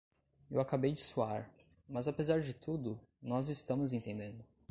[0.49, 1.47] Eu acabei de suar,
[1.87, 4.43] mas apesar de tudo, nós estamos entendendo.